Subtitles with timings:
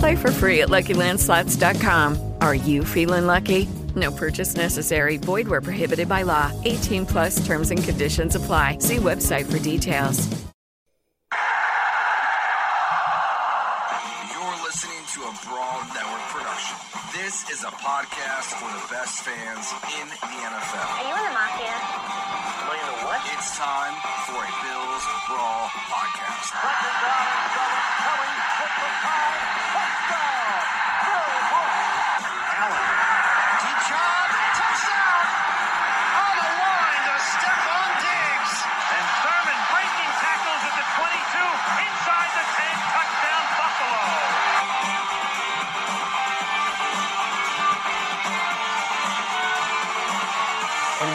[0.00, 2.34] Play for free at LuckyLandSlots.com.
[2.40, 3.68] Are you feeling lucky?
[3.94, 5.18] No purchase necessary.
[5.18, 6.50] Void where prohibited by law.
[6.64, 8.78] 18 plus terms and conditions apply.
[8.78, 10.26] See website for details.
[14.32, 16.19] You're listening to a Brawl Network.
[17.20, 19.68] This is a podcast for the best fans
[20.00, 20.88] in the NFL.
[20.88, 21.68] Are you in the mafia?
[21.68, 23.20] Am I in the what?
[23.28, 23.92] It's time
[24.24, 26.56] for a Bills Brawl podcast.
[26.56, 26.80] Deep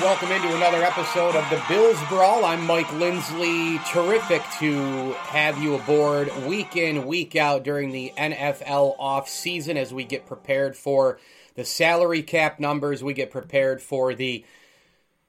[0.05, 2.45] welcome into another episode of the Bills Brawl.
[2.45, 3.79] I'm Mike Lindsley.
[3.87, 9.91] Terrific to have you aboard week in, week out during the NFL off season as
[9.91, 11.17] we get prepared for
[11.55, 13.03] the salary cap numbers.
[13.03, 14.45] We get prepared for the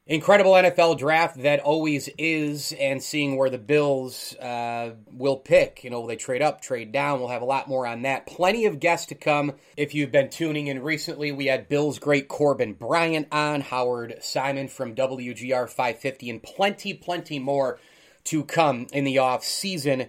[0.07, 5.83] incredible NFL draft that always is, and seeing where the Bills uh, will pick.
[5.83, 7.19] You know, will they trade up, trade down?
[7.19, 8.27] We'll have a lot more on that.
[8.27, 9.53] Plenty of guests to come.
[9.77, 14.69] If you've been tuning in recently, we had Bills great Corbin Bryant on, Howard Simon
[14.69, 17.79] from WGR 550, and plenty, plenty more
[18.25, 20.07] to come in the off season.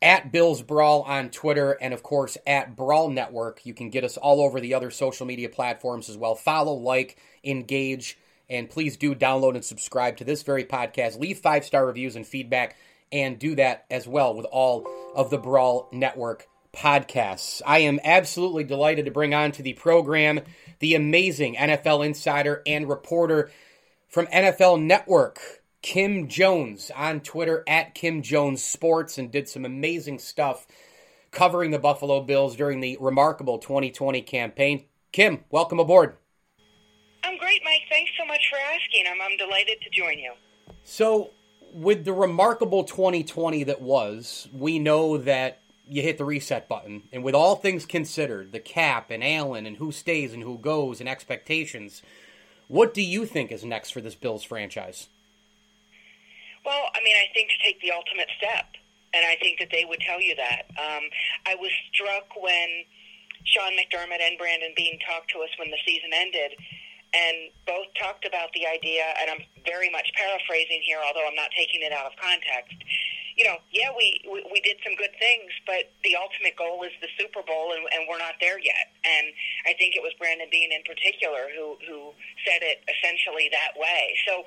[0.00, 3.66] At Bills Brawl on Twitter and of course at Brawl Network.
[3.66, 6.36] You can get us all over the other social media platforms as well.
[6.36, 8.16] Follow, like, engage
[8.48, 11.18] and please do download and subscribe to this very podcast.
[11.18, 12.76] Leave five star reviews and feedback,
[13.12, 17.62] and do that as well with all of the Brawl Network podcasts.
[17.66, 20.40] I am absolutely delighted to bring on to the program
[20.78, 23.50] the amazing NFL insider and reporter
[24.08, 25.40] from NFL Network,
[25.82, 30.66] Kim Jones, on Twitter at Kim Jones Sports, and did some amazing stuff
[31.30, 34.84] covering the Buffalo Bills during the remarkable 2020 campaign.
[35.12, 36.16] Kim, welcome aboard.
[37.28, 37.82] I'm great, Mike.
[37.90, 39.04] Thanks so much for asking.
[39.06, 40.32] I'm, I'm delighted to join you.
[40.82, 41.30] So,
[41.74, 47.02] with the remarkable 2020 that was, we know that you hit the reset button.
[47.12, 51.00] And with all things considered, the cap and Allen and who stays and who goes
[51.00, 52.00] and expectations,
[52.66, 55.08] what do you think is next for this Bills franchise?
[56.64, 58.72] Well, I mean, I think to take the ultimate step,
[59.12, 60.62] and I think that they would tell you that.
[60.80, 61.04] Um,
[61.46, 62.84] I was struck when
[63.44, 66.52] Sean McDermott and Brandon Beane talked to us when the season ended,
[67.14, 71.48] and both talked about the idea, and I'm very much paraphrasing here, although I'm not
[71.56, 72.76] taking it out of context.
[73.38, 76.92] You know, yeah, we, we, we did some good things, but the ultimate goal is
[77.00, 78.90] the Super Bowl, and, and we're not there yet.
[79.06, 79.30] And
[79.64, 84.18] I think it was Brandon Beane in particular who, who said it essentially that way.
[84.26, 84.42] So,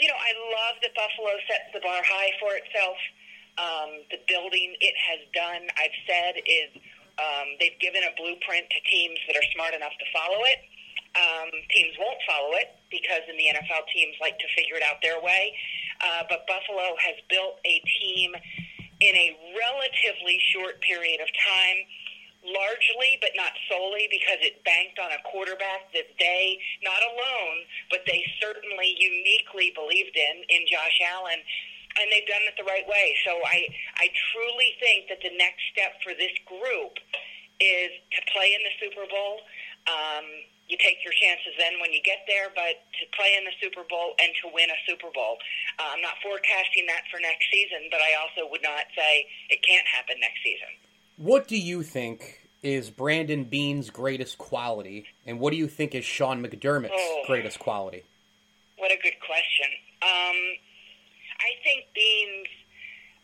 [0.00, 2.96] you know, I love that Buffalo sets the bar high for itself.
[3.60, 6.72] Um, the building it has done, I've said, is
[7.20, 10.71] um, they've given a blueprint to teams that are smart enough to follow it.
[11.12, 14.96] Um, teams won't follow it because in the NFL, teams like to figure it out
[15.04, 15.52] their way.
[16.00, 18.32] Uh, but Buffalo has built a team
[19.02, 21.78] in a relatively short period of time,
[22.46, 28.06] largely but not solely because it banked on a quarterback that they, not alone, but
[28.06, 31.42] they certainly uniquely believed in, in Josh Allen.
[32.00, 33.12] And they've done it the right way.
[33.20, 33.68] So I,
[34.00, 36.96] I truly think that the next step for this group
[37.60, 39.44] is to play in the Super Bowl.
[39.84, 40.24] Um,
[40.68, 43.82] you take your chances then when you get there, but to play in the Super
[43.88, 45.36] Bowl and to win a Super Bowl.
[45.78, 49.60] Uh, I'm not forecasting that for next season, but I also would not say it
[49.62, 50.68] can't happen next season.
[51.18, 56.04] What do you think is Brandon Beane's greatest quality, and what do you think is
[56.04, 57.24] Sean McDermott's Oh.
[57.26, 58.04] greatest quality?
[58.78, 59.66] What a good question.
[60.00, 60.38] Um,
[61.42, 62.48] I think Beane's,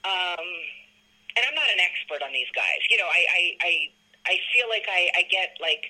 [0.04, 0.46] um,
[1.36, 2.82] and I'm not an expert on these guys.
[2.90, 3.72] You know, I I I,
[4.26, 5.86] I feel like I, I get like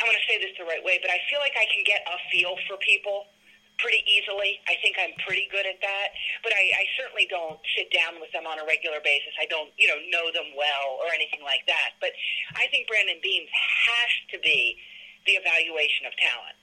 [0.00, 2.02] I want to say this the right way, but I feel like I can get
[2.06, 3.30] a feel for people
[3.78, 4.58] pretty easily.
[4.70, 6.08] I think I'm pretty good at that,
[6.42, 9.34] but I, I certainly don't sit down with them on a regular basis.
[9.38, 11.98] I don't, you know, know them well or anything like that.
[11.98, 12.14] But
[12.54, 14.78] I think Brandon Beane's has to be
[15.26, 16.58] the evaluation of talent.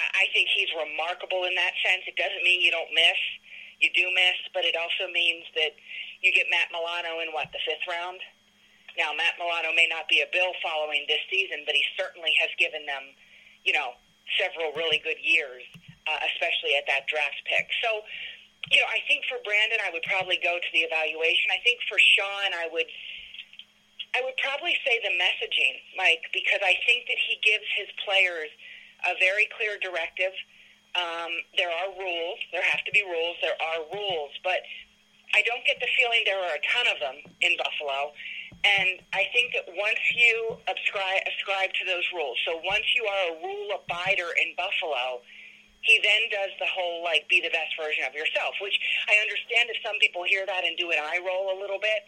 [0.00, 2.04] I I think he's remarkable in that sense.
[2.08, 3.20] It doesn't mean you don't miss.
[3.80, 5.74] You do miss, but it also means that
[6.22, 8.22] you get Matt Milano in what the fifth round.
[8.98, 12.52] Now, Matt Milano may not be a Bill following this season, but he certainly has
[12.60, 13.16] given them,
[13.64, 13.96] you know,
[14.36, 15.64] several really good years,
[16.06, 17.68] uh, especially at that draft pick.
[17.80, 18.04] So,
[18.70, 21.50] you know, I think for Brandon, I would probably go to the evaluation.
[21.50, 22.86] I think for Sean, I would.
[24.12, 28.52] I would probably say the messaging, Mike, because I think that he gives his players
[29.08, 30.36] a very clear directive.
[30.92, 32.36] Um, there are rules.
[32.52, 33.40] There have to be rules.
[33.40, 34.36] There are rules.
[34.44, 34.60] But
[35.32, 38.12] I don't get the feeling there are a ton of them in Buffalo.
[38.62, 43.22] And I think that once you ascribe, ascribe to those rules, so once you are
[43.30, 45.24] a rule abider in Buffalo,
[45.82, 48.78] he then does the whole like be the best version of yourself, which
[49.10, 52.06] I understand if some people hear that and do an eye roll a little bit,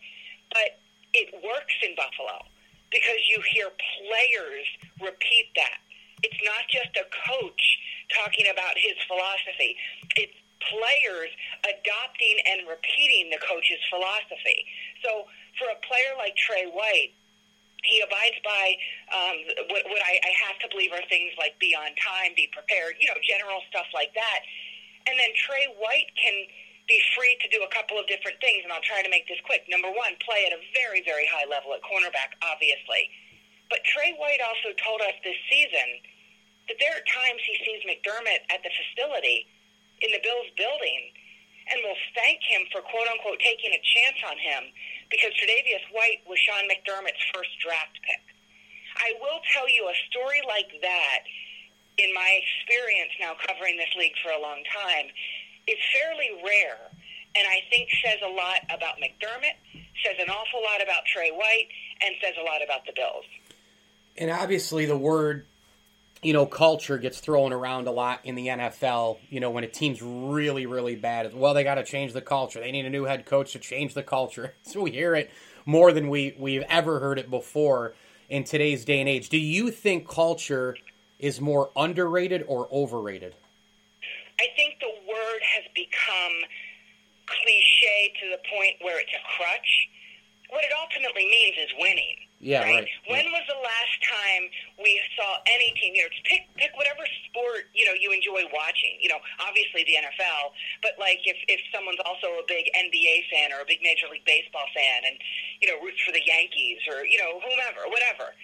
[0.55, 0.79] but
[1.11, 2.39] it works in Buffalo
[2.95, 4.67] because you hear players
[5.03, 5.83] repeat that.
[6.23, 7.63] It's not just a coach
[8.15, 9.75] talking about his philosophy.
[10.15, 10.39] It's
[10.71, 11.31] players
[11.67, 14.65] adopting and repeating the coach's philosophy.
[15.03, 15.27] So
[15.59, 17.15] for a player like Tre White,
[17.85, 18.65] he abides by
[19.13, 19.37] um,
[19.69, 22.97] what, what I, I have to believe are things like be on time, be prepared,
[22.97, 24.41] you know, general stuff like that.
[25.05, 26.49] And then Tre White can
[26.89, 29.41] be free to do a couple of different things, and I'll try to make this
[29.45, 29.65] quick.
[29.69, 33.09] Number one, play at a very, very high level at cornerback, obviously.
[33.69, 36.01] But Tre White also told us this season
[36.69, 39.49] that there are times he sees McDermott at the facility
[40.01, 41.13] in the Bills building
[41.73, 44.69] and will thank him for quote unquote taking a chance on him
[45.11, 48.23] because Tre'Davious White was Sean McDermott's first draft pick.
[48.97, 51.27] I will tell you a story like that
[51.99, 55.07] in my experience now covering this league for a long time
[55.67, 56.91] is fairly rare
[57.37, 59.59] and I think says a lot about McDermott,
[60.05, 61.67] says an awful lot about Tre White,
[62.01, 63.25] and says a lot about the Bills.
[64.17, 65.47] And obviously, the word,
[66.25, 69.19] you know, culture gets thrown around a lot in the NFL.
[69.29, 72.61] You know, when a team's really, really bad, well, they got to change the culture.
[72.61, 74.55] They need a new head coach to change the culture.
[74.65, 75.31] So we hear it
[75.67, 77.95] more than we we've ever heard it before
[78.29, 79.29] in today's day and age.
[79.29, 80.77] Do you think culture
[81.19, 83.37] is more underrated or overrated?
[84.41, 86.33] I think the word has become
[87.27, 89.89] cliche to the point where it's a crutch.
[90.51, 92.24] What it ultimately means is winning.
[92.45, 92.85] Yeah, right.
[93.09, 95.97] When was the last time we saw any team?
[95.97, 99.01] You know, pick pick whatever sport you know you enjoy watching.
[99.01, 100.53] You know, obviously the NFL,
[100.85, 104.29] but like if if someone's also a big NBA fan or a big Major League
[104.29, 105.17] Baseball fan, and
[105.65, 108.37] you know roots for the Yankees or you know whomever, whatever.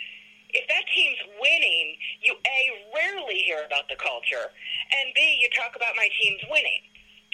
[0.50, 1.94] If that team's winning,
[2.25, 2.61] you a
[2.97, 4.49] rarely hear about the culture,
[4.97, 6.88] and b you talk about my team's winning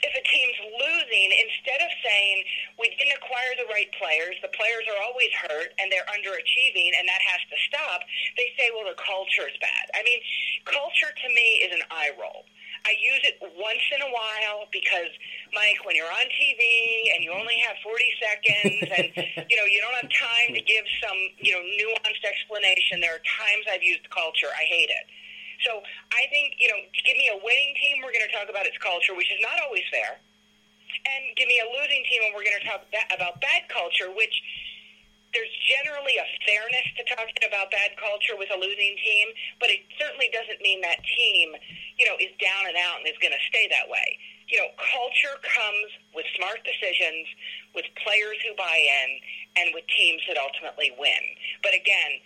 [0.07, 2.47] if a team's losing, instead of saying
[2.79, 7.05] we didn't acquire the right players, the players are always hurt and they're underachieving and
[7.11, 8.07] that has to stop,
[8.39, 9.85] they say, well, the culture's bad.
[9.99, 10.23] I mean,
[10.65, 12.47] culture to me is an eye roll.
[12.87, 15.11] I use it once in a while because,
[15.51, 16.63] Mike, when you're on TV
[17.15, 19.07] and you only have 40 seconds and,
[19.51, 23.25] you know, you don't have time to give some, you know, nuanced explanation, there are
[23.27, 24.55] times I've used culture.
[24.55, 25.07] I hate it.
[25.65, 25.81] So
[26.13, 28.77] I think, you know, give me a winning team, we're going to talk about its
[28.79, 30.21] culture, which is not always fair.
[31.07, 34.11] And give me a losing team, and we're going to talk ba- about bad culture,
[34.11, 34.35] which
[35.37, 39.27] there's generally a fairness to talking about bad culture with a losing team,
[39.61, 41.53] but it certainly doesn't mean that team,
[42.01, 44.17] you know, is down and out and is going to stay that way.
[44.49, 47.27] You know, culture comes with smart decisions,
[47.75, 49.09] with players who buy in,
[49.61, 51.21] and with teams that ultimately win.
[51.61, 52.23] But again,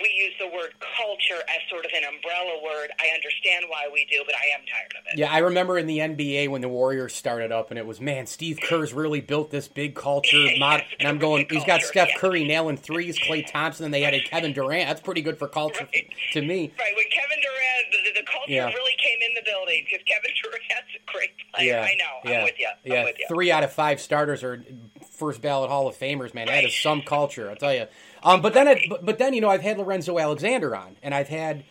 [0.00, 2.90] we use the word culture as sort of an umbrella word.
[3.00, 5.18] I understand why we do, but I am tired of it.
[5.18, 8.26] Yeah, I remember in the NBA when the Warriors started up, and it was man,
[8.26, 10.82] Steve Kerr's really built this big culture mod.
[10.98, 12.18] And I'm going, he's got Steph yeah.
[12.18, 14.88] Curry nailing threes, Klay Thompson, and they added Kevin Durant.
[14.88, 16.08] That's pretty good for culture Right.
[16.32, 16.72] to me.
[16.78, 18.66] Right, when Kevin Durant, the, the, culture Yeah.
[18.66, 21.72] really came in the building because Kevin Durant's a great player.
[21.74, 22.30] Yeah, I know.
[22.30, 22.66] yeah, I'm with you.
[22.68, 23.04] I'm yeah.
[23.04, 23.26] with you.
[23.28, 24.64] Three out of five starters are
[25.12, 26.34] first ballot Hall of Famers.
[26.34, 27.48] Man, that is some culture.
[27.48, 27.86] I'll tell you.
[28.24, 31.14] Um, but then, it, but, but then you know, I've had Lorenzo Alexander on, and
[31.14, 31.64] I've had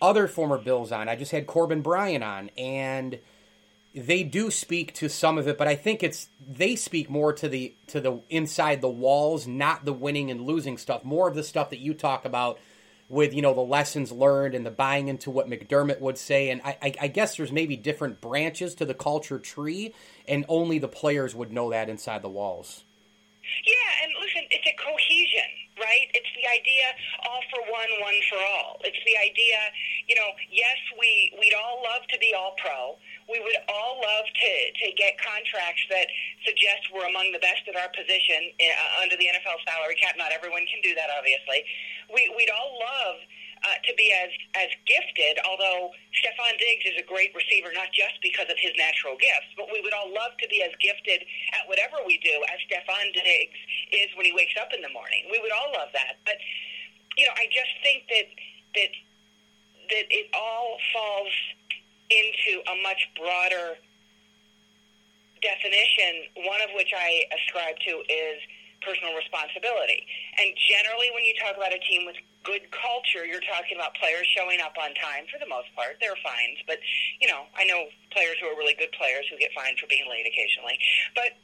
[0.00, 1.08] other former Bills on.
[1.08, 3.18] I just had Corbin Bryant on, and
[3.94, 7.48] they do speak to some of it, but I think it's they speak more to
[7.48, 11.04] the to the inside the walls, not the winning and losing stuff.
[11.04, 12.58] More of the stuff that you talk about
[13.08, 16.50] with you know the lessons learned and the buying into what McDermott would say.
[16.50, 19.92] And I, I, I guess there's maybe different branches to the culture tree,
[20.28, 22.84] and only the players would know that inside the walls.
[23.66, 26.08] Yeah, and listen, it's a cohesion, right?
[26.16, 26.86] It's the idea
[27.28, 28.80] all for one, one for all.
[28.84, 29.58] It's the idea,
[30.08, 32.96] you know, yes, we we'd all love to be all pro.
[33.28, 34.52] we would all love to,
[34.82, 36.10] to get contracts that
[36.42, 40.18] suggest we're among the best at our position uh, under the NFL salary cap.
[40.18, 41.62] Not everyone can do that, obviously.
[42.10, 43.22] We, we'd all love
[43.64, 45.36] uh, to be as as gifted.
[45.44, 49.68] Although Stefon Diggs is a great receiver, not just because of his natural gifts, but
[49.68, 53.58] we would all love to be as gifted at whatever we do as Stefon Diggs
[53.92, 55.28] is when he wakes up in the morning.
[55.28, 56.40] We would all love that, but
[57.16, 58.28] you know, I just think that
[58.76, 58.92] that
[59.90, 61.34] that it all falls
[62.10, 63.78] into a much broader
[65.42, 68.38] definition, one of which I ascribe to is
[68.82, 70.06] personal responsibility.
[70.40, 74.24] And generally, when you talk about a team with good culture, you're talking about players
[74.32, 76.00] showing up on time for the most part.
[76.00, 76.80] There are fines, but,
[77.20, 80.08] you know, I know players who are really good players who get fined for being
[80.08, 80.80] late occasionally.
[81.12, 81.36] But,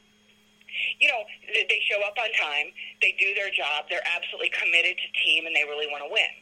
[0.99, 1.21] you know,
[1.53, 5.53] they show up on time, they do their job, they're absolutely committed to team, and
[5.53, 6.33] they really want to win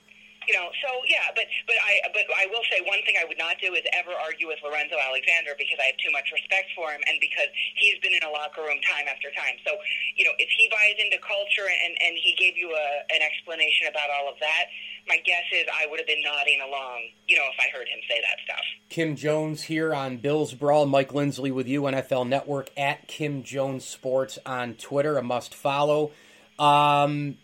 [0.47, 3.37] you know, so yeah, but but I but I will say one thing I would
[3.37, 6.89] not do is ever argue with Lorenzo Alexander because I have too much respect for
[6.93, 9.57] him and because he's been in a locker room time after time.
[9.65, 9.77] So,
[10.15, 13.89] you know, if he buys into culture and and he gave you a an explanation
[13.89, 14.69] about all of that,
[15.07, 17.99] my guess is I would have been nodding along, you know, if I heard him
[18.09, 18.65] say that stuff.
[18.89, 20.85] Kim Jones here on Bills Brawl.
[20.85, 26.11] Mike Lindsley with you, NFL Network at Kim Jones Sports on Twitter, a must follow.
[26.57, 27.37] Um,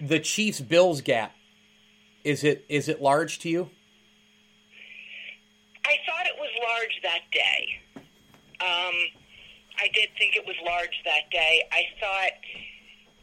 [0.00, 1.34] the Chiefs Bills gap
[2.24, 3.70] is it is it large to you?
[5.84, 7.80] I thought it was large that day.
[8.60, 8.96] Um,
[9.78, 11.62] I did think it was large that day.
[11.72, 12.34] I thought,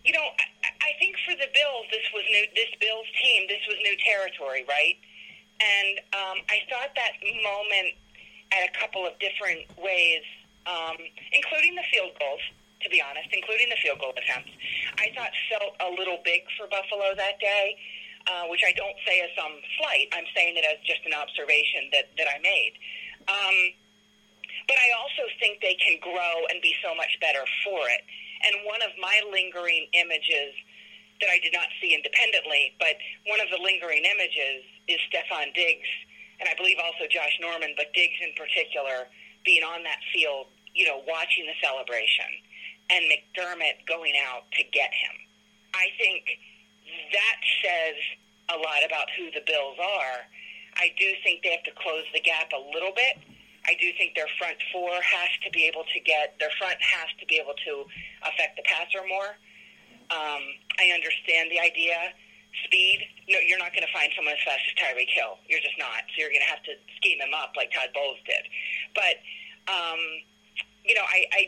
[0.04, 0.24] you know,
[0.64, 2.46] I, I think for the Bills, this was new.
[2.56, 4.98] This Bills team, this was new territory, right?
[5.60, 7.96] And um, I thought that moment
[8.52, 10.24] at a couple of different ways,
[10.66, 10.98] um,
[11.32, 12.42] including the field goals.
[12.84, 14.52] To be honest, including the field goal attempts,
[15.02, 17.74] I thought felt a little big for Buffalo that day
[18.28, 20.10] uh, which I don't say as some flight.
[20.14, 22.74] I'm saying it as just an observation that, that I made.
[23.30, 23.58] Um,
[24.68, 28.02] but I also think they can grow and be so much better for it.
[28.46, 30.54] And one of my lingering images
[31.22, 32.98] that I did not see independently, but
[33.30, 35.88] one of the lingering images is Stefon Diggs,
[36.40, 39.08] and I believe also Josh Norman, but Diggs in particular,
[39.48, 42.28] being on that field, you know, watching the celebration,
[42.92, 45.16] and McDermott going out to get him.
[45.74, 46.26] I think
[47.14, 47.98] that says
[48.50, 50.28] a lot about who the Bills are.
[50.78, 53.24] I do think they have to close the gap a little bit.
[53.66, 57.10] I do think their front four has to be able to get their front has
[57.20, 57.90] to be able to
[58.22, 59.42] affect the passer more.
[60.14, 60.44] Um,
[60.78, 62.14] I understand the idea.
[62.64, 63.04] Speed.
[63.28, 65.42] No, you're not going to find someone as fast as Tyreek Hill.
[65.50, 66.08] You're just not.
[66.14, 68.48] So you're going to have to scheme him up like Todd Bowles did.
[68.94, 69.20] But
[69.68, 70.00] um,
[70.86, 71.42] you know, I, I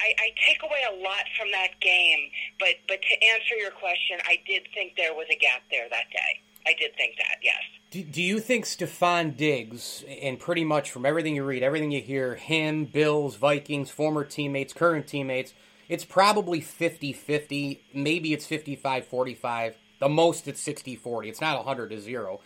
[0.00, 4.18] I, I take away a lot from that game, but but to answer your question,
[4.26, 6.40] I did think there was a gap there that day.
[6.66, 7.56] I did think that, yes.
[7.90, 12.00] Do, do you think Stefon Diggs, and pretty much from everything you read, everything you
[12.00, 15.54] hear, him, Bills, Vikings, former teammates, current teammates,
[15.88, 17.82] it's probably 50 50.
[17.94, 19.76] Maybe it's 55 45.
[19.98, 21.28] The most it's 60 40.
[21.28, 22.40] It's not 100 to 0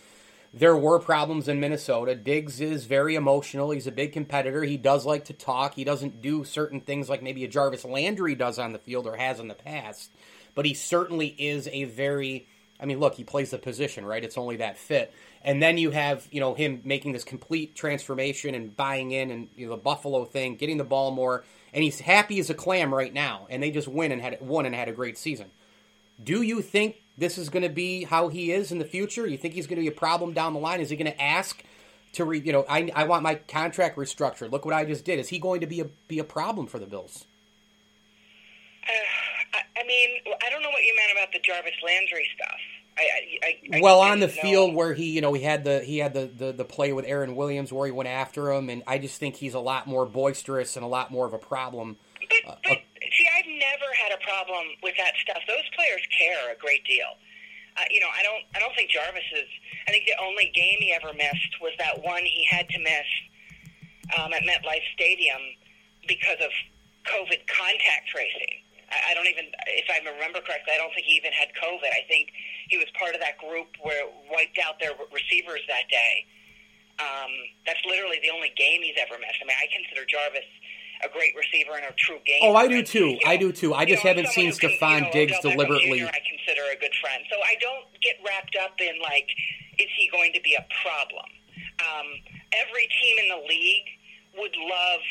[0.57, 2.15] there were problems in Minnesota.
[2.15, 3.73] Diggs is very emotional.
[3.73, 4.63] He's a big competitor.
[4.63, 5.75] He does like to talk.
[5.75, 9.17] He doesn't do certain things like maybe a Jarvis Landry does on the field or
[9.17, 10.13] has in the past.
[10.55, 12.47] But he certainly is a very
[12.81, 14.23] I mean, look, he plays the position, right?
[14.23, 15.13] It's only that fit.
[15.43, 19.49] And then you have, you know, him making this complete transformation and buying in and
[19.57, 22.93] you know, the Buffalo thing, getting the ball more, and he's happy as a clam
[22.93, 23.47] right now.
[23.49, 25.51] And they just win and had won and had a great season.
[26.23, 29.27] Do you think this is going to be how he is in the future?
[29.27, 30.81] You think he's going to be a problem down the line?
[30.81, 31.63] Is he going to ask
[32.15, 34.51] to re, you know, I, I want my contract restructured.
[34.51, 35.19] Look what I just did.
[35.19, 37.27] Is he going to be a be a problem for the Bills?
[38.87, 38.93] Uh,
[39.55, 40.11] I, I mean,
[40.45, 42.59] I don't know what you meant about the Jarvis Landry stuff.
[42.97, 44.33] I, I, well, on the know.
[44.33, 47.05] field where he, you know, he had the he had the, the the play with
[47.07, 50.07] Aaron Williams where he went after him, and I just think he's a lot more
[50.07, 51.97] boisterous and a lot more of a problem.
[52.47, 52.84] But, uh, but see,
[53.35, 55.43] I've never had a problem with that stuff.
[55.51, 57.19] Those players care a great deal.
[57.75, 58.47] Uh, you know, I don't.
[58.55, 59.51] I don't think Jarvis is.
[59.89, 63.09] I think the only game he ever missed was that one he had to miss
[64.15, 65.43] um, at MetLife Stadium
[66.07, 66.55] because of
[67.11, 68.63] COVID contact tracing.
[68.95, 71.91] I, I don't even, if I remember correctly, I don't think he even had COVID.
[71.91, 72.31] I think
[72.71, 76.15] he was part of that group where wiped out their receivers that day.
[77.03, 77.33] Um,
[77.67, 79.43] that's literally the only game he's ever missed.
[79.43, 80.47] I mean, I consider Jarvis
[81.03, 82.41] a great receiver and a true game.
[82.43, 83.19] Oh, I do too.
[83.27, 83.75] I do too.
[83.75, 86.01] I just know, haven't seen know, Diggs deliberately.
[86.01, 86.07] Jr.
[86.07, 89.29] I consider a good friend, so I don't get wrapped up in like,
[89.79, 91.27] is he going to be a problem?
[91.81, 92.07] Um,
[92.53, 93.89] every team in the league
[94.39, 95.03] would love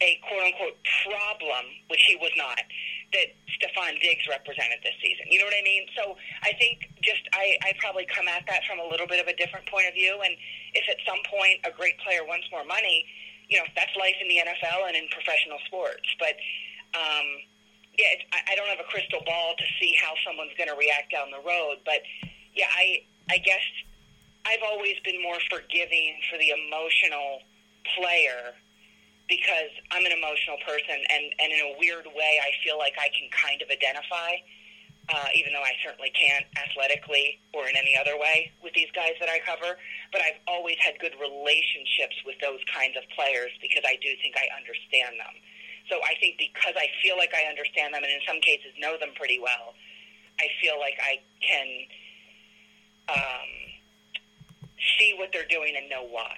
[0.00, 0.76] a quote unquote
[1.06, 2.60] problem, which he was not,
[3.12, 5.26] that Stefon Diggs represented this season.
[5.30, 5.86] You know what I mean?
[5.96, 9.26] So I think just I, I probably come at that from a little bit of
[9.30, 10.18] a different point of view.
[10.24, 10.34] And
[10.74, 13.06] if at some point a great player wants more money,
[13.48, 16.08] you know that's life in the NFL and in professional sports.
[16.18, 16.36] But
[16.96, 17.26] um,
[17.98, 20.78] yeah, it's, I, I don't have a crystal ball to see how someone's going to
[20.78, 21.84] react down the road.
[21.84, 22.02] But
[22.54, 23.64] yeah, I I guess
[24.46, 27.40] I've always been more forgiving for the emotional
[27.96, 28.56] player
[29.28, 33.08] because I'm an emotional person, and and in a weird way, I feel like I
[33.12, 34.40] can kind of identify.
[35.04, 39.12] Uh, even though I certainly can't athletically or in any other way with these guys
[39.20, 39.76] that I cover,
[40.16, 44.32] but I've always had good relationships with those kinds of players because I do think
[44.40, 45.36] I understand them.
[45.92, 48.96] So I think because I feel like I understand them and in some cases know
[48.96, 49.76] them pretty well,
[50.40, 51.68] I feel like I can
[53.12, 53.48] um,
[54.96, 56.32] see what they're doing and know why,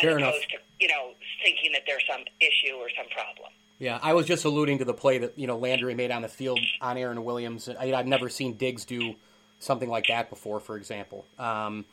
[0.00, 0.32] Fair as enough.
[0.32, 1.12] opposed to you know
[1.44, 3.52] thinking that there's some issue or some problem.
[3.78, 6.28] Yeah, I was just alluding to the play that you know Landry made on the
[6.28, 7.68] field on Aaron Williams.
[7.68, 9.14] I, I've never seen Diggs do
[9.60, 11.24] something like that before, for example.
[11.38, 11.84] Um,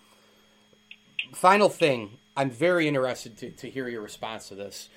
[1.33, 4.89] final thing, I'm very interested to, to hear your response to this.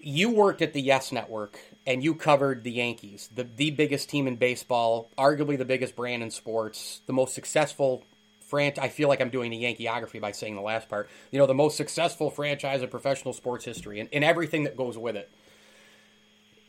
[0.00, 4.26] You worked at the Yes Network and you covered the Yankees, the the biggest team
[4.26, 8.02] in baseball, arguably the biggest brand in sports, the most successful
[8.40, 8.84] franchise.
[8.84, 11.08] I feel like I'm doing the Yankeeography by saying the last part.
[11.30, 14.98] You know, the most successful franchise in professional sports history, and, and everything that goes
[14.98, 15.30] with it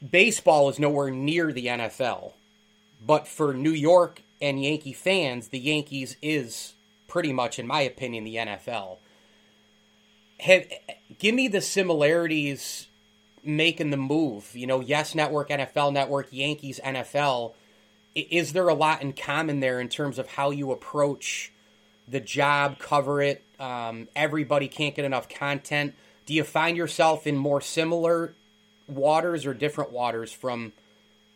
[0.07, 2.33] baseball is nowhere near the NFL,
[3.05, 6.73] but for New York and Yankee fans, the Yankees is
[7.07, 8.97] pretty much, in my opinion, the NFL.
[10.39, 10.65] Have,
[11.17, 12.87] give me the similarities
[13.43, 14.55] making the move.
[14.55, 17.53] You know, Yes Network, NFL Network, Yankees, NFL.
[18.15, 21.51] Is there a lot in common there in terms of how you approach
[22.07, 23.43] the job, cover it?
[23.59, 25.93] Um, everybody can't get enough content.
[26.25, 28.33] Do you find yourself in more similar
[28.89, 30.73] waters or different waters from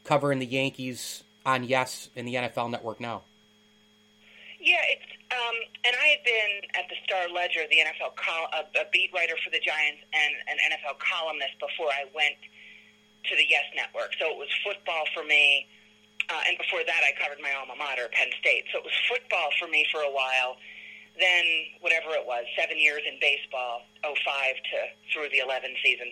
[0.03, 3.23] covering the Yankees on Yes in the NFL Network now?
[4.59, 8.69] Yeah, it's um, and I had been at the Star Ledger, the NFL col- a,
[8.77, 13.43] a beat writer for the Giants and an NFL columnist before I went to the
[13.49, 14.13] Yes Network.
[14.21, 15.65] So it was football for me,
[16.29, 18.69] uh, and before that, I covered my alma mater, Penn State.
[18.71, 20.61] So it was football for me for a while.
[21.19, 21.45] Then
[21.81, 24.77] whatever it was, seven years in baseball, 05 to
[25.13, 26.09] through the 11 season,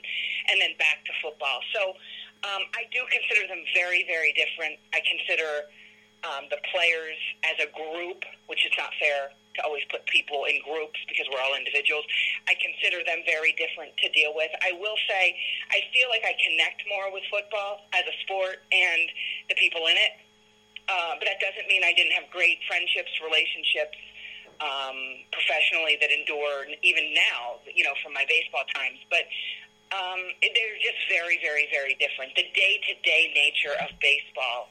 [0.50, 1.60] and then back to football.
[1.74, 1.98] So
[2.46, 4.78] um, I do consider them very, very different.
[4.94, 5.70] I consider
[6.22, 10.62] um, the players as a group, which is not fair to always put people in
[10.64, 12.06] groups because we're all individuals.
[12.48, 14.50] I consider them very different to deal with.
[14.64, 15.36] I will say
[15.70, 19.04] I feel like I connect more with football as a sport and
[19.50, 20.14] the people in it.
[20.90, 23.96] Uh, but that doesn't mean I didn't have great friendships, relationships
[24.62, 29.02] um, professionally that endure even now, you know, from my baseball times.
[29.10, 29.26] But
[29.92, 32.38] um, they're just very, very, very different.
[32.38, 34.70] The day to day nature of baseball,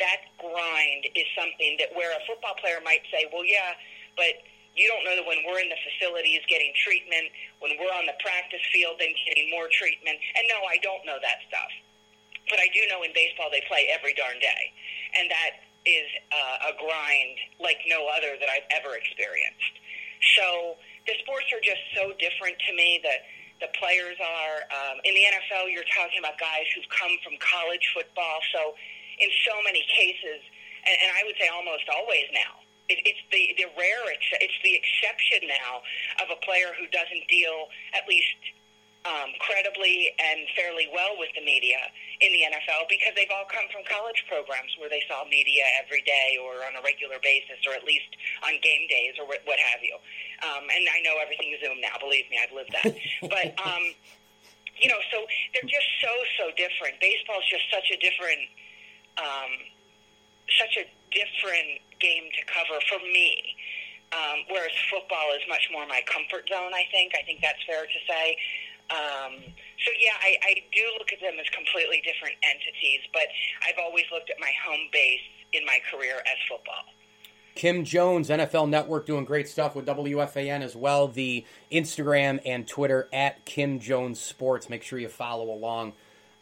[0.00, 3.76] that grind is something that where a football player might say, well, yeah,
[4.16, 7.28] but you don't know that when we're in the facilities getting treatment,
[7.60, 10.16] when we're on the practice field and getting more treatment.
[10.38, 11.72] And no, I don't know that stuff.
[12.48, 14.72] But I do know in baseball they play every darn day.
[15.12, 19.74] And that is uh, a grind like no other that I've ever experienced.
[20.38, 23.00] So the sports are just so different to me.
[23.02, 23.26] that
[23.62, 25.70] the players are um, in the NFL.
[25.70, 28.42] You're talking about guys who've come from college football.
[28.50, 28.74] So
[29.22, 30.42] in so many cases,
[30.82, 32.58] and, and I would say almost always now,
[32.90, 35.86] it, it's the the rare, ex- it's the exception now
[36.18, 38.34] of a player who doesn't deal at least
[39.02, 41.78] um, credibly and fairly well with the media
[42.22, 46.06] in the NFL because they've all come from college programs where they saw media every
[46.06, 48.06] day or on a regular basis or at least
[48.46, 49.94] on game days or what, have you.
[50.42, 51.98] Um, and I know everything is Zoom now.
[51.98, 52.94] Believe me, I've lived that.
[53.26, 53.84] but um,
[54.78, 56.98] you know, so they're just so so different.
[57.02, 58.42] Baseball's just such a different,
[59.18, 59.52] um,
[60.58, 63.58] such a different game to cover for me.
[64.12, 66.74] Um, whereas football is much more my comfort zone.
[66.74, 67.14] I think.
[67.16, 68.36] I think that's fair to say.
[68.92, 69.40] Um,
[69.84, 73.26] so yeah, I, I do look at them as completely different entities, but
[73.64, 76.84] I've always looked at my home base in my career as football.
[77.54, 81.08] Kim Jones, NFL Network, doing great stuff with WFAN as well.
[81.08, 84.70] The Instagram and Twitter at Kim Jones Sports.
[84.70, 85.92] Make sure you follow along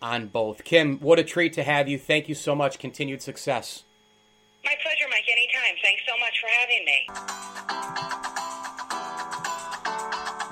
[0.00, 0.64] on both.
[0.64, 1.98] Kim, what a treat to have you.
[1.98, 2.78] Thank you so much.
[2.78, 3.84] Continued success.
[4.64, 5.24] My pleasure, Mike.
[5.30, 5.76] Anytime.
[5.82, 8.59] Thanks so much for having me.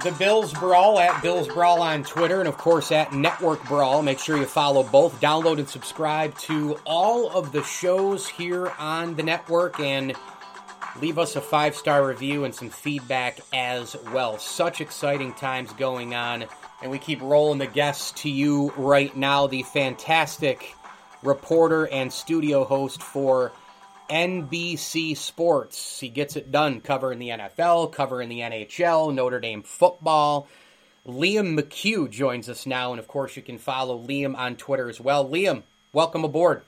[0.09, 4.01] The Bills Brawl at Bills Brawl on Twitter and, of course, at Network Brawl.
[4.01, 5.21] Make sure you follow both.
[5.21, 10.15] Download and subscribe to all of the shows here on the network and
[10.99, 14.39] leave us a five star review and some feedback as well.
[14.39, 16.47] Such exciting times going on.
[16.81, 19.47] And we keep rolling the guests to you right now.
[19.47, 20.75] The fantastic
[21.23, 23.53] reporter and studio host for
[24.09, 26.01] NBC Sports.
[26.01, 30.49] He gets it done covering the NFL, covering the NHL, Notre Dame football.
[31.07, 35.01] Liam McHugh joins us now, and of course, you can follow Liam on Twitter as
[35.01, 35.29] well.
[35.29, 36.63] Liam, welcome aboard.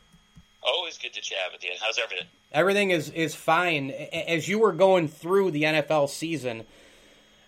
[0.62, 1.70] Always good to chat with you.
[1.80, 2.26] How's everything?
[2.52, 3.90] Everything is is fine.
[3.90, 6.64] As you were going through the NFL season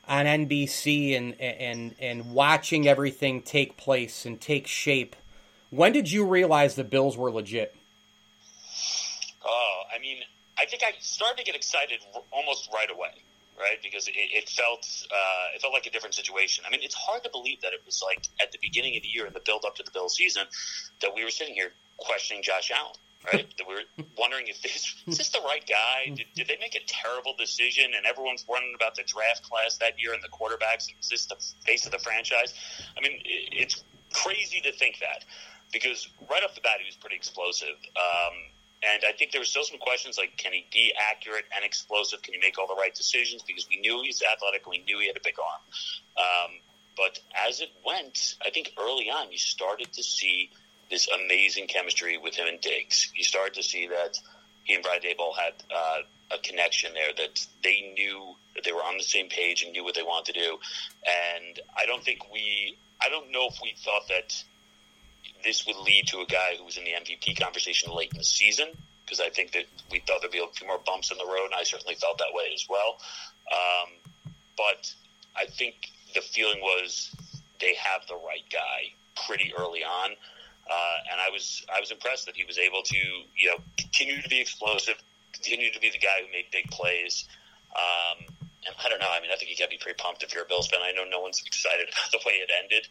[0.06, 5.16] on NBC and and and watching everything take place and take shape,
[5.70, 7.74] when did you realize the Bills were legit?
[9.44, 10.18] Oh, I mean,
[10.58, 12.00] I think I started to get excited
[12.30, 13.22] almost right away,
[13.58, 13.78] right?
[13.82, 16.64] Because it, it felt uh, it felt like a different situation.
[16.66, 19.08] I mean, it's hard to believe that it was like at the beginning of the
[19.08, 20.44] year in the build up to the Bill season
[21.00, 22.94] that we were sitting here questioning Josh Allen.
[23.32, 26.12] Right, that we were wondering if this is this the right guy?
[26.12, 27.84] Did, did they make a terrible decision?
[27.96, 30.90] And everyone's running about the draft class that year and the quarterbacks.
[31.00, 32.52] Is this the face of the franchise?
[32.96, 35.24] I mean, it, it's crazy to think that
[35.72, 37.76] because right off the bat he was pretty explosive.
[37.96, 38.34] Um,
[38.82, 42.22] and I think there were still some questions like, can he be accurate and explosive?
[42.22, 43.42] Can he make all the right decisions?
[43.42, 45.62] Because we knew he's athletic, we knew he had a big arm.
[46.18, 46.58] Um,
[46.96, 47.18] but
[47.48, 50.50] as it went, I think early on you started to see
[50.90, 53.10] this amazing chemistry with him and Diggs.
[53.14, 54.18] You started to see that
[54.64, 55.98] he and Brad Daboll had uh,
[56.34, 59.84] a connection there, that they knew that they were on the same page and knew
[59.84, 60.58] what they wanted to do.
[61.06, 64.44] And I don't think we, I don't know if we thought that
[65.44, 68.24] this would lead to a guy who was in the MVP conversation late in the
[68.24, 68.68] season
[69.04, 71.46] because I think that we thought there'd be a few more bumps in the road,
[71.46, 72.98] and I certainly felt that way as well.
[73.52, 73.90] Um,
[74.56, 74.94] but
[75.36, 77.14] I think the feeling was
[77.60, 78.94] they have the right guy
[79.26, 82.96] pretty early on, uh, and I was I was impressed that he was able to
[82.96, 84.96] you know continue to be explosive,
[85.32, 87.28] continue to be the guy who made big plays.
[87.74, 88.24] Um,
[88.64, 89.10] and I don't know.
[89.10, 90.80] I mean, I think you got to be pretty pumped if you're a Bills fan.
[90.82, 92.86] I know no one's excited about the way it ended.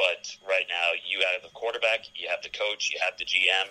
[0.00, 3.68] But right now, you have the quarterback, you have the coach, you have the GM,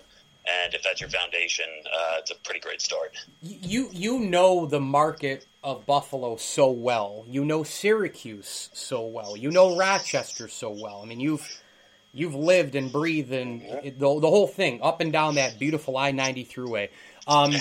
[0.63, 3.15] and if that's your foundation, uh, it's a pretty great start.
[3.41, 7.25] You you know the market of Buffalo so well.
[7.27, 9.35] You know Syracuse so well.
[9.35, 11.01] You know Rochester so well.
[11.03, 11.47] I mean, you've
[12.13, 16.11] you've lived and breathed and the, the whole thing up and down that beautiful I
[16.11, 16.89] ninety throughway.
[17.27, 17.53] Um,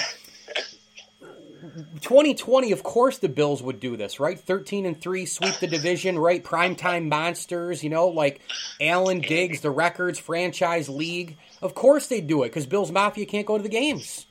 [2.01, 4.39] 2020, of course, the Bills would do this, right?
[4.39, 6.43] 13 and 3, sweep the division, right?
[6.43, 8.41] Primetime monsters, you know, like
[8.81, 11.37] Allen Diggs, the records, franchise league.
[11.61, 14.27] Of course they'd do it because Bills Mafia can't go to the games.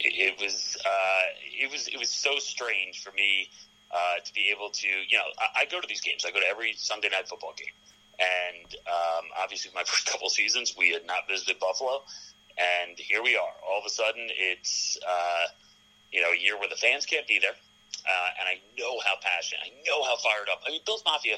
[0.00, 1.22] It, was uh,
[1.60, 3.50] it was it was so strange for me
[3.90, 6.24] uh, to be able to, you know, I, I go to these games.
[6.26, 7.74] I go to every Sunday night football game,
[8.18, 12.02] and um, obviously, my first couple seasons, we had not visited Buffalo,
[12.56, 13.54] and here we are.
[13.68, 15.46] All of a sudden, it's uh,
[16.14, 19.14] you know a year where the fans can't be there, uh, and I know how
[19.20, 20.62] passionate, I know how fired up.
[20.66, 21.36] I mean, Bills Mafia,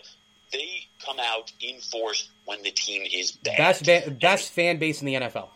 [0.52, 3.56] they come out in force when the team is bad.
[3.56, 5.48] Best ba- best fan base in the NFL.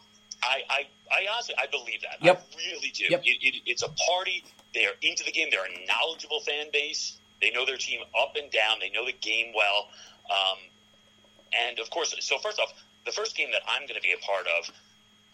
[0.43, 2.25] I, I, I honestly, I believe that.
[2.25, 2.47] Yep.
[2.53, 3.05] I really do.
[3.11, 3.23] Yep.
[3.25, 4.43] It, it, it's a party.
[4.73, 5.49] They are into the game.
[5.51, 7.19] They're a knowledgeable fan base.
[7.43, 8.79] They know their team up and down.
[8.81, 9.89] They know the game well.
[10.31, 10.59] Um,
[11.69, 12.73] and of course, so first off,
[13.05, 14.71] the first game that I'm going to be a part of,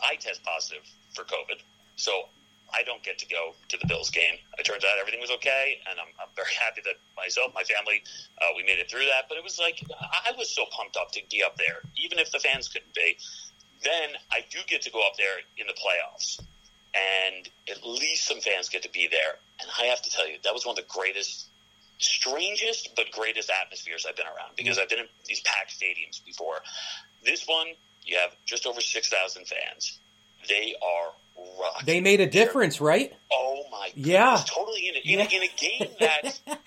[0.00, 0.82] I test positive
[1.14, 1.60] for COVID.
[1.96, 2.28] So
[2.72, 4.36] I don't get to go to the Bills game.
[4.58, 8.02] It turns out everything was okay, and I'm, I'm very happy that myself, my family,
[8.40, 9.28] uh, we made it through that.
[9.28, 12.32] But it was like I was so pumped up to be up there, even if
[12.32, 13.16] the fans couldn't be.
[13.84, 16.40] Then I do get to go up there in the playoffs,
[16.94, 19.36] and at least some fans get to be there.
[19.60, 21.46] And I have to tell you, that was one of the greatest,
[21.98, 26.60] strangest but greatest atmospheres I've been around because I've been in these packed stadiums before.
[27.24, 27.68] This one,
[28.04, 29.98] you have just over six thousand fans.
[30.48, 31.12] They are
[31.60, 31.86] rocking.
[31.86, 33.12] They made a difference, right?
[33.32, 33.90] Oh my!
[33.94, 34.40] Yeah.
[34.46, 36.40] totally in a, in, a, in a game that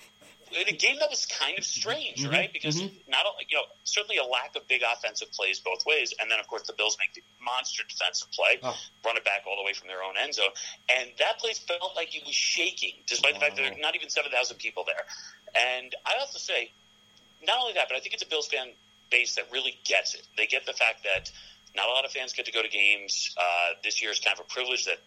[0.52, 2.32] in a game that was kind of strange, Mm-hmm.
[2.32, 2.52] right?
[2.52, 6.30] Because not only you know certainly a lack of big offensive plays both ways, and
[6.30, 8.76] then of course the Bills make the monster defensive play, Oh.
[9.04, 10.50] run it back all the way from their own end zone,
[10.98, 13.94] and that place felt like it was shaking, despite the fact that there are not
[13.94, 15.04] even seven thousand people there.
[15.54, 16.70] And I to say,
[17.44, 18.68] not only that, but I think it's a Bills fan
[19.10, 20.22] base that really gets it.
[20.36, 21.30] They get the fact that
[21.76, 23.34] not a lot of fans get to go to games.
[23.38, 24.98] Uh, this year is kind of a privilege that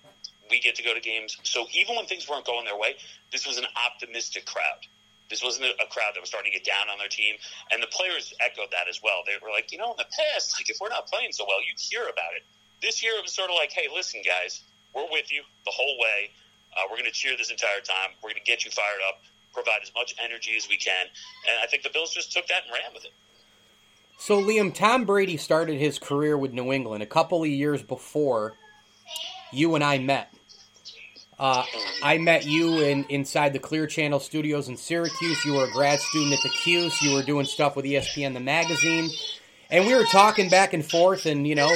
[0.49, 1.38] we get to go to games.
[1.43, 2.95] So even when things weren't going their way,
[3.32, 4.88] this was an optimistic crowd.
[5.30, 7.36] This wasn't a, crowd that was starting to get down on their team,
[7.71, 9.23] and the players echoed that as well.
[9.26, 11.58] They were like, you know, in the past, like if we're not playing so well,
[11.63, 12.43] you'd hear about it.
[12.82, 14.62] This year, it was sort of like, hey, listen, guys,
[14.93, 16.30] we're with you the whole way.
[16.76, 18.13] Uh, we're going to cheer this entire time.
[18.21, 19.23] We're going to get you fired up,
[19.54, 21.08] provide as much energy as we can,
[21.49, 23.13] and I think the Bills just took that and ran with it.
[24.17, 28.54] So, Liam, Tom Brady started his career with New England a couple of years before
[29.52, 30.34] you and I met.
[31.38, 31.65] Uh,
[32.02, 35.43] I met you in inside the Clear Channel studios in Syracuse.
[35.43, 37.02] You were a grad student at the Cuse.
[37.02, 39.10] You were doing stuff with ESPN, the magazine,
[39.69, 41.26] and we were talking back and forth.
[41.26, 41.69] And you know,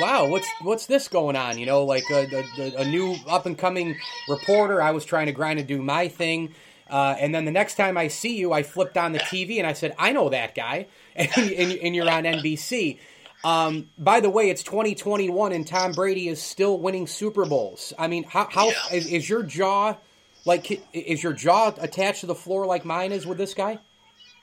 [0.00, 1.58] wow, what's what's this going on?
[1.58, 2.26] You know, like a,
[2.58, 3.96] a, a new up and coming
[4.28, 4.80] reporter.
[4.80, 6.54] I was trying to grind and do my thing.
[6.88, 9.66] Uh, and then the next time I see you, I flipped on the TV and
[9.66, 10.88] I said, I know that guy.
[11.16, 12.98] And, and, and you're on NBC.
[13.44, 17.92] Um, by the way, it's 2021 and Tom Brady is still winning Super Bowls.
[17.98, 18.74] I mean, how, how Yeah.
[18.92, 19.96] is, is your jaw
[20.44, 20.80] like?
[20.92, 23.78] Is your jaw attached to the floor like mine is with this guy?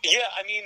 [0.03, 0.63] Yeah, I mean,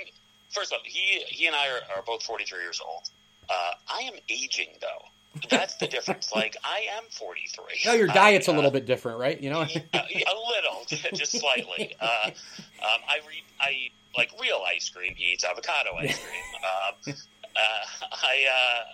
[0.50, 3.02] first off, he he and I are, are both 43 years old.
[3.48, 3.52] Uh,
[3.88, 5.08] I am aging though.
[5.48, 6.30] That's the difference.
[6.34, 7.64] Like I am 43.
[7.86, 9.40] No, your diet's I, a uh, little bit different, right?
[9.40, 9.60] You know.
[9.60, 11.94] a, a little, just slightly.
[12.00, 15.14] Uh, um, I re- I like real ice cream.
[15.16, 16.42] He eats avocado ice cream.
[16.62, 17.14] Um,
[17.56, 18.84] uh, I, uh,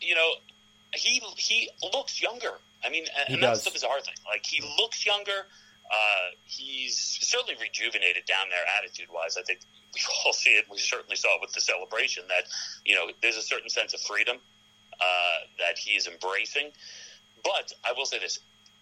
[0.00, 0.30] you know,
[0.94, 2.54] he he looks younger.
[2.84, 3.64] I mean, and, He and that's does.
[3.64, 4.14] the bizarre thing.
[4.26, 5.46] Like he looks younger.
[5.90, 9.36] Uh, he's certainly rejuvenated down there attitude wise.
[9.36, 9.60] I think
[9.94, 10.64] we all see it.
[10.70, 12.44] We certainly saw it with the celebration that
[12.84, 14.38] you know there's a certain sense of freedom
[15.00, 15.04] uh,
[15.58, 16.70] that he is embracing.
[17.44, 18.40] But I will say this: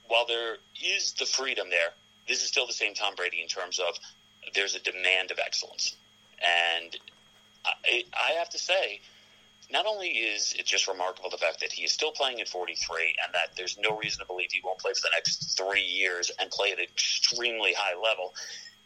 [0.08, 1.90] while there is the freedom there,
[2.28, 3.98] this is still the same Tom Brady in terms of
[4.54, 5.96] there's a demand of excellence,
[6.40, 6.96] and
[7.64, 9.00] I, I have to say.
[9.70, 13.16] Not only is it just remarkable the fact that he is still playing at 43
[13.24, 16.30] and that there's no reason to believe he won't play for the next three years
[16.38, 18.34] and play at an extremely high level,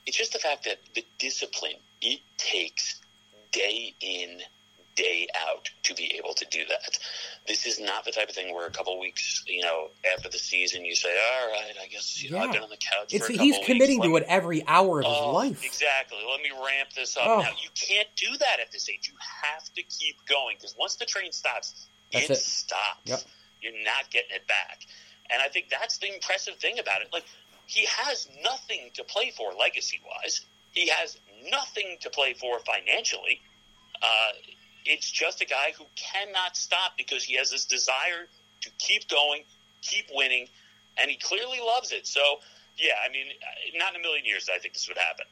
[0.06, 3.00] it's just the fact that the discipline it takes
[3.52, 4.40] day in,
[4.98, 6.98] day out to be able to do that.
[7.46, 10.38] This is not the type of thing where a couple weeks, you know, after the
[10.38, 13.26] season, you say, "All right, I guess you know, I've been on the couch It's
[13.26, 14.08] for a he's couple committing weeks.
[14.08, 15.64] to Let it every hour of his Oh, life.
[15.64, 16.18] Exactly.
[16.28, 17.22] Let me ramp this up.
[17.26, 17.40] Oh.
[17.40, 19.08] Now, you can't do that at this age.
[19.10, 22.36] You have to keep going because once the train stops, it, it.
[22.36, 23.00] stops.
[23.04, 23.20] Yep.
[23.62, 24.80] You're not getting it back.
[25.32, 27.08] And I think that's the impressive thing about it.
[27.12, 27.24] Like,
[27.66, 30.40] he has nothing to play for legacy wise,
[30.72, 31.18] he has
[31.50, 33.40] nothing to play for financially.
[34.02, 34.32] Uh,
[34.88, 38.26] it's just a guy who cannot stop because he has this desire
[38.62, 39.42] to keep going,
[39.82, 40.48] keep winning,
[40.96, 42.06] and he clearly loves it.
[42.06, 42.20] So,
[42.76, 43.26] yeah, I mean,
[43.76, 45.26] not in a million years I think this would happen.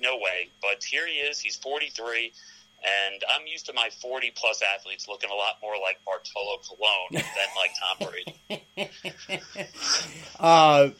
[0.00, 0.48] No way.
[0.60, 1.38] But here he is.
[1.38, 2.32] He's 43.
[2.84, 7.08] And I'm used to my 40 plus athletes looking a lot more like Bartolo Colon
[7.12, 8.34] than like Tom Brady.
[10.40, 10.90] Uh,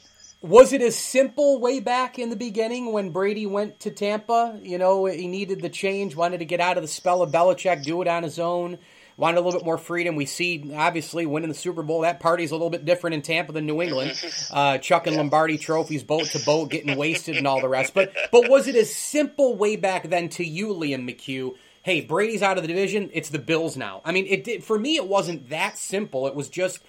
[0.45, 4.61] was it as simple way back in the beginning when Brady went to Tampa?
[4.63, 7.83] You know, he needed the change, wanted to get out of the spell of Belichick,
[7.83, 8.77] do it on his own,
[9.17, 10.17] wanted a little bit more freedom.
[10.17, 13.53] We see, obviously, winning the Super Bowl, that party's a little bit different in Tampa
[13.53, 14.13] than New England.
[14.51, 17.93] Uh, chucking Lombardi trophies boat to boat, getting wasted and all the rest.
[17.93, 21.57] But, but was it as simple way back then to you, Liam McHugh?
[21.83, 23.11] Hey, Brady's out of the division.
[23.13, 24.01] It's the Bills now.
[24.05, 26.29] I mean, it did, for me, it wasn't that simple.
[26.29, 26.81] It was just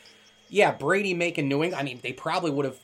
[0.49, 1.81] yeah, Brady making New England.
[1.81, 2.79] I mean, they probably would have.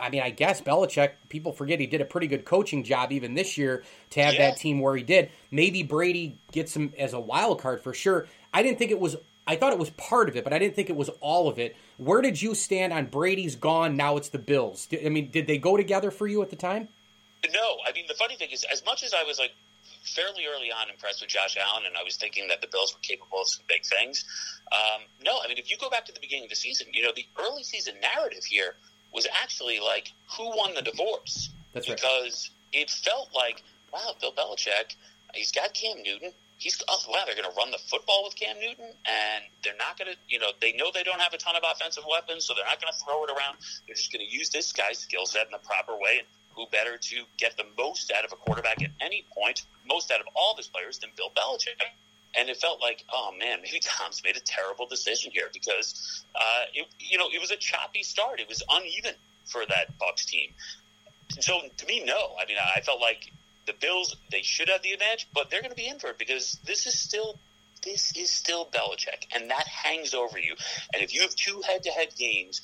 [0.00, 1.12] I mean, I guess Belichick.
[1.28, 4.50] People forget he did a pretty good coaching job even this year to have Yeah.
[4.50, 5.30] that team where he did.
[5.50, 8.26] Maybe Brady gets him as a wild card for sure.
[8.52, 9.16] I didn't think it was.
[9.48, 11.58] I thought it was part of it, but I didn't think it was all of
[11.58, 11.76] it.
[11.98, 13.96] Where did you stand on Brady's gone?
[13.96, 14.86] Now it's the Bills.
[14.86, 16.88] Did- I mean, did they go together for you at the time?
[17.52, 19.52] No, I mean the funny thing is, as much as I was like
[20.02, 23.00] fairly early on impressed with Josh Allen, and I was thinking that the Bills were
[23.02, 24.24] capable of some big things.
[24.72, 27.02] Um, no, I mean if you go back to the beginning of the season, you
[27.04, 28.74] know the early season narrative here
[29.12, 31.96] was actually like who won the divorce That's right.
[31.96, 34.94] because it felt like wow, Bill Belichick,
[35.34, 36.32] he's got Cam Newton.
[36.58, 39.98] He's oh, wow, they're going to run the football with Cam Newton, and they're not
[39.98, 42.54] going to, you know, they know they don't have a ton of offensive weapons, so
[42.54, 43.58] they're not going to throw it around.
[43.86, 46.24] They're just going to use this guy's skill set in the proper way.
[46.24, 50.10] And who better to get the most out of a quarterback at any point, most
[50.10, 51.76] out of all of his players than Bill Belichick?
[52.38, 56.64] And it felt like, oh man, maybe Tom's made a terrible decision here because, uh,
[56.74, 58.40] it, you know, it was a choppy start.
[58.40, 59.14] It was uneven
[59.46, 60.50] for that Bucs team.
[61.40, 62.34] So to me, no.
[62.40, 63.30] I mean, I felt like
[63.66, 66.18] the Bills they should have the advantage, but they're going to be in for it
[66.18, 67.38] because this is still
[67.82, 70.54] this is still Belichick, and that hangs over you.
[70.92, 72.60] And if you have two head-to-head games,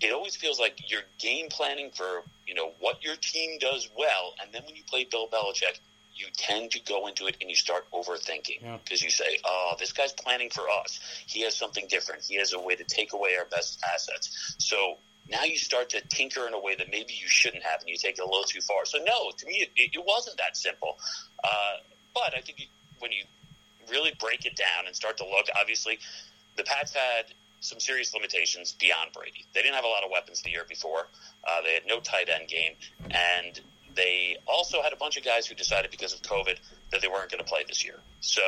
[0.00, 4.34] it always feels like you're game planning for you know what your team does well,
[4.42, 5.78] and then when you play Bill Belichick.
[6.14, 8.78] You tend to go into it and you start overthinking Yeah.
[8.82, 11.00] because you say, "Oh, this guy's planning for us.
[11.26, 12.24] He has something different.
[12.24, 14.98] He has a way to take away our best assets." So
[15.28, 17.96] now you start to tinker in a way that maybe you shouldn't have, and you
[17.96, 18.84] take it a little too far.
[18.84, 20.98] So no, to me, it, it wasn't that simple.
[21.42, 21.78] Uh,
[22.14, 22.66] but I think you,
[23.00, 23.24] when you
[23.88, 25.98] really break it down and start to look, obviously,
[26.56, 27.26] the Pats had
[27.60, 29.44] some serious limitations beyond Brady.
[29.54, 31.08] They didn't have a lot of weapons the year before.
[31.48, 32.74] Uh, they had no tight end game,
[33.10, 33.60] and
[33.94, 36.56] they also had a bunch of guys who decided because of COVID
[36.90, 37.98] that they weren't going to play this year.
[38.20, 38.42] So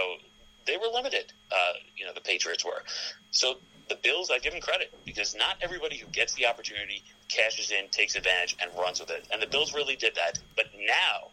[0.67, 1.33] they were limited.
[1.51, 2.83] Uh, you know, the Patriots were.
[3.31, 3.57] So
[3.89, 7.89] the Bills, I give them credit because not everybody who gets the opportunity cashes in,
[7.91, 9.27] takes advantage, and runs with it.
[9.33, 10.39] And the Bills really did that.
[10.57, 11.29] But now,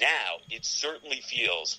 [0.00, 1.78] now it certainly feels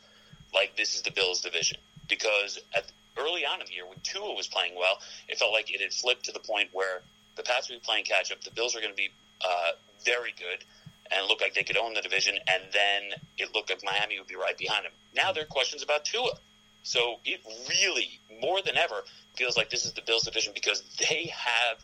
[0.54, 1.78] like this is the Bills' division
[2.08, 2.86] because at
[3.18, 5.94] early on in the year when Tua was playing well, it felt like it had
[5.94, 7.02] flipped to the point where
[7.36, 8.42] the Pats would be playing catch up.
[8.44, 9.10] The Bills were going to be
[9.42, 9.72] uh,
[10.06, 10.64] very good,
[11.12, 14.28] and looked like they could own the division, and then it looked like Miami would
[14.28, 14.92] be right behind them.
[15.16, 16.32] Now there are questions about Tua.
[16.84, 19.04] So it really, more than ever,
[19.36, 21.78] feels like this is the Bills division because they have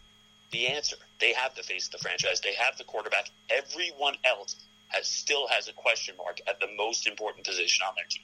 [0.51, 0.95] the answer.
[1.19, 2.41] They have the face of the franchise.
[2.41, 3.29] They have the quarterback.
[3.49, 4.55] Everyone else
[4.89, 8.23] has still has a question mark at the most important position on their team.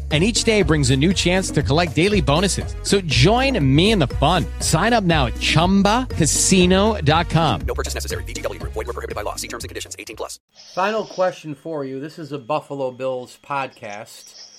[0.11, 2.75] and each day brings a new chance to collect daily bonuses.
[2.83, 4.45] So join me in the fun.
[4.59, 7.61] Sign up now at ChumbaCasino.com.
[7.61, 8.25] No purchase necessary.
[8.25, 8.73] VGW Group.
[8.73, 9.35] Void were prohibited by law.
[9.35, 9.95] See terms and conditions.
[9.97, 10.37] 18 plus.
[10.75, 12.01] Final question for you.
[12.01, 14.49] This is a Buffalo Bills podcast.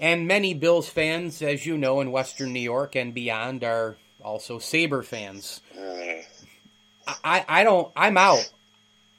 [0.00, 4.58] And many Bills fans, as you know, in Western New York and beyond, are also
[4.58, 5.60] Sabre fans.
[7.22, 8.50] I, I don't, I'm out.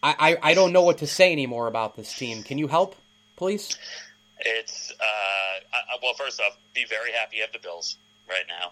[0.01, 2.43] I, I, I don't know what to say anymore about this team.
[2.43, 2.95] Can you help,
[3.35, 3.77] please?
[4.45, 5.03] It's uh,
[5.73, 7.97] I, well, first off, be very happy you have the Bills
[8.29, 8.71] right now,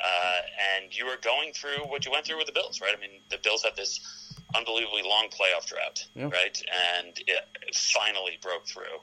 [0.00, 0.40] uh,
[0.76, 2.94] and you are going through what you went through with the Bills, right?
[2.96, 4.00] I mean, the Bills had this
[4.54, 6.28] unbelievably long playoff drought, Yeah.
[6.32, 6.62] right,
[6.98, 9.00] and it finally broke through.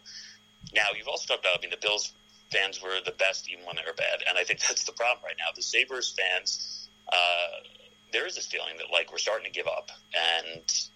[0.74, 2.14] Now you've also talked about, I mean, the Bills
[2.52, 5.24] fans were the best even when they were bad, and I think that's the problem
[5.24, 5.50] right now.
[5.56, 7.70] The Sabres fans, uh,
[8.12, 10.89] there is this feeling that like we're starting to give up, and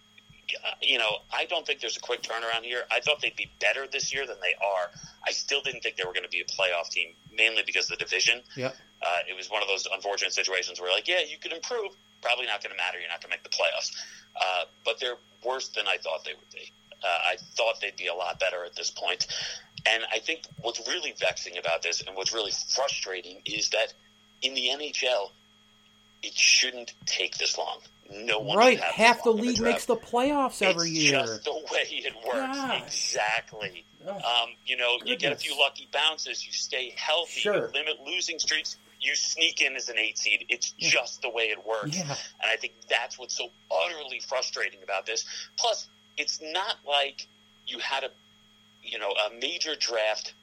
[0.82, 2.84] you know, I don't think there's a quick turnaround here.
[2.91, 4.89] I thought they'd be better this year than they are.
[5.25, 7.97] I still didn't think they were going to be a playoff team, mainly because of
[7.97, 8.41] the division.
[8.56, 8.71] Yeah.
[9.01, 11.91] Uh, it was one of those unfortunate situations where, like, yeah, you could improve.
[12.21, 12.99] Probably not going to matter.
[12.99, 13.91] You're not going to make the playoffs.
[14.36, 16.71] Uh, but they're worse than I thought they would be.
[17.03, 19.27] Uh, I thought they'd be a lot better at this point.
[19.86, 23.93] And I think what's really vexing about this and what's really frustrating is that
[24.41, 25.32] in the NHL,
[26.21, 27.79] it shouldn't take this long.
[28.12, 28.80] No one Right.
[28.80, 29.72] Half the long of a league drought.
[29.72, 31.20] makes the playoffs every it's year.
[31.22, 32.84] just the way it works.
[32.86, 33.86] Exactly.
[34.08, 37.54] Um, you know, you get a few lucky bounces, you stay healthy, Sure.
[37.56, 40.46] you limit losing streaks, you sneak in as an eight seed.
[40.50, 41.96] It's just the way it works.
[41.96, 42.02] Yeah.
[42.02, 45.26] And I think that's what's so utterly frustrating about this.
[45.58, 45.88] Plus,
[46.18, 47.28] it's not like
[47.66, 48.10] you had a
[48.84, 50.34] you know, a major draft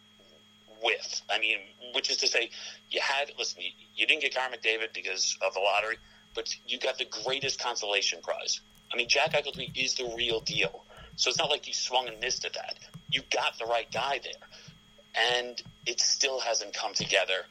[0.82, 1.20] with.
[1.30, 1.58] I mean,
[1.94, 2.48] which is to say,
[2.90, 5.96] you had listen, you, you didn't get Connor McDavid because of the lottery,
[6.34, 8.60] but you got the greatest consolation prize.
[8.92, 10.84] I mean, Jack Eichel is the real deal.
[11.16, 12.78] So it's not like you swung and missed at that.
[13.10, 17.44] You got the right guy there, and it still hasn't come together.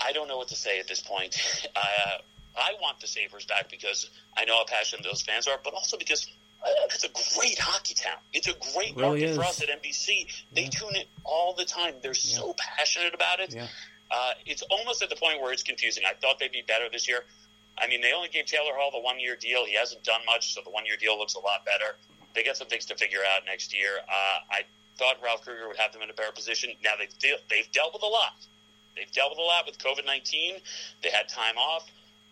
[0.00, 1.36] I don't know what to say at this point.
[1.76, 2.18] Uh,
[2.56, 5.96] I want the Sabres back because I know how passionate those fans are, but also
[5.96, 6.26] because
[6.62, 8.16] uh, it's a great hockey town.
[8.32, 10.26] It's a great Really market for us at NBC.
[10.52, 11.94] They tune in all the time.
[12.02, 13.54] They're so passionate about it.
[13.54, 13.68] Yeah.
[14.10, 16.02] Uh, it's almost at the point where it's confusing.
[16.04, 17.20] I thought they'd be better this year.
[17.80, 19.64] I mean, they only gave Taylor Hall the one year deal.
[19.64, 21.96] He hasn't done much, so the one year deal looks a lot better.
[22.34, 23.98] They got some things to figure out next year.
[24.06, 24.62] Uh, I
[24.98, 26.70] thought Ralph Krueger would have them in a better position.
[26.82, 28.34] Now they've de- they've dealt with a lot.
[28.96, 30.56] They've dealt with a lot with COVID nineteen.
[31.02, 31.86] They had time off,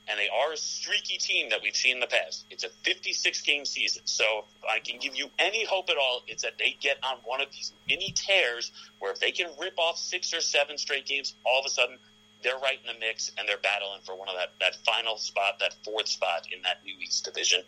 [0.08, 2.44] and they are a streaky team that we've seen in the past.
[2.50, 5.96] It's a fifty six game season, so if I can give you any hope at
[5.96, 9.50] all, it's that they get on one of these mini tears where if they can
[9.60, 11.98] rip off six or seven straight games, all of a sudden
[12.46, 15.58] they're right in the mix and they're battling for one of that, that final spot,
[15.58, 17.60] that fourth spot in that new East division.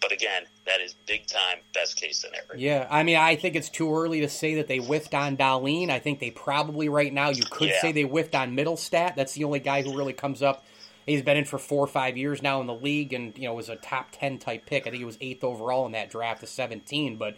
[0.00, 2.56] But again, that is big time best case scenario.
[2.56, 5.88] Yeah, I mean, I think it's too early to say that they whiffed on Dahlin.
[5.88, 7.80] I think they probably right now you could Yeah.
[7.80, 9.14] say they whiffed on Mittelstadt.
[9.14, 10.64] That's the only guy who really comes up.
[11.06, 13.54] He's been in for four or five years now in the league, and you know
[13.54, 14.82] was a top ten type pick.
[14.86, 17.16] I think he was eighth overall in that draft of seventeen.
[17.18, 17.36] But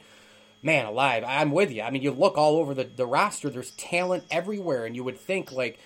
[0.62, 1.82] man, alive, I'm with you.
[1.82, 3.50] I mean, you look all over the the roster.
[3.50, 5.78] There's talent everywhere, and you would think like.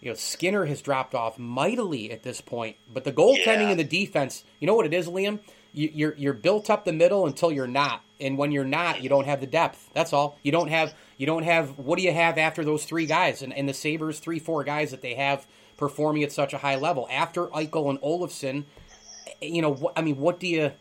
[0.00, 3.70] You know, Skinner has dropped off mightily at this point, but the goaltending Yeah.
[3.70, 4.44] and the defense.
[4.60, 5.40] You know what it is, Liam?
[5.72, 9.08] You, you're you're built up the middle until you're not, and when you're not, you
[9.08, 9.90] don't have the depth.
[9.94, 10.38] That's all.
[10.42, 11.78] You don't have you don't have.
[11.78, 14.90] What do you have after those three guys and, and the Sabres three four guys
[14.92, 18.64] that they have performing at such a high level after Eichel and Olofsson?
[19.42, 20.72] You know, what, I mean, what do you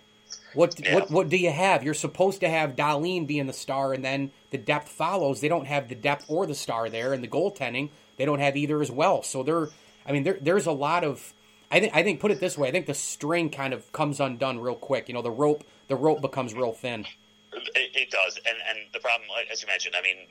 [0.54, 0.93] what Yeah.
[0.95, 1.84] what what do you have?
[1.84, 5.41] You're supposed to have Dahlin being the star, and then the depth follows.
[5.41, 8.55] They don't have the depth or the star there, and the goaltending they don't have
[8.55, 9.24] either as well.
[9.24, 9.70] So there,
[10.05, 11.34] I mean, there there's a lot of.
[11.72, 12.68] I think I think put it this way.
[12.68, 15.07] I think the string kind of comes undone real quick.
[15.07, 17.05] You know, the rope the rope becomes real thin.
[17.53, 20.28] It, it does, and and the problem, as you mentioned, I mean,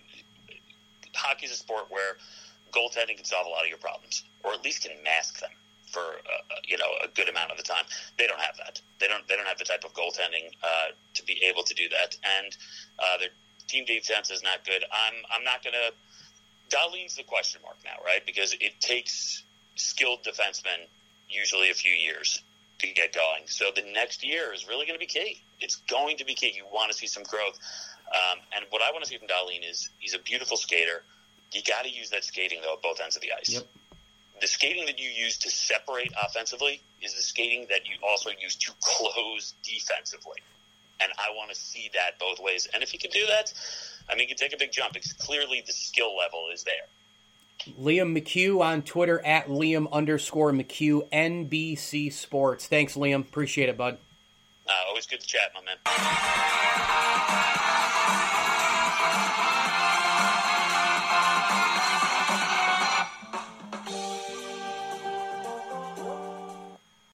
[1.14, 2.16] hockey's a sport where
[2.72, 5.50] goaltending can solve a lot of your problems, or at least can mask them
[5.94, 7.84] for uh, you know a good amount of the time.
[8.18, 8.80] They don't have that.
[8.98, 9.26] They don't.
[9.28, 12.56] They don't have the type of goaltending uh, to be able to do that, and
[12.98, 13.30] uh, their
[13.68, 14.84] team defense is not good.
[14.90, 15.62] I'm I'm not
[16.70, 16.90] gonna.
[16.90, 18.24] Dahlin's the question mark now, right?
[18.24, 19.42] Because it takes
[19.76, 20.86] skilled defensemen
[21.28, 22.42] usually a few years
[22.78, 23.42] to get going.
[23.46, 25.42] So the next year is really going to be key.
[25.60, 26.52] It's going to be key.
[26.54, 27.58] You want to see some growth.
[28.12, 31.02] Um, and what I want to see from Dahlin is he's a beautiful skater.
[31.52, 33.50] You got to use that skating, though, at both ends of the ice.
[33.50, 33.66] Yep.
[34.40, 38.56] The skating that you use to separate offensively is the skating that you also use
[38.56, 40.38] to close defensively.
[41.00, 42.68] And I want to see that both ways.
[42.72, 43.52] And if he can do that,
[44.10, 46.86] I mean, you can take a big jump It's clearly the skill level is there.
[47.80, 52.66] Liam McHugh on Twitter at Liam underscore McHugh NBC Sports.
[52.66, 53.20] Thanks, Liam.
[53.20, 53.98] Appreciate it, bud.
[54.66, 55.76] Uh, always good to chat, my man.